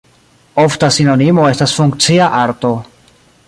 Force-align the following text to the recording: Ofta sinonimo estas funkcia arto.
Ofta 0.63 0.89
sinonimo 0.95 1.45
estas 1.51 1.77
funkcia 1.81 2.31
arto. 2.41 2.73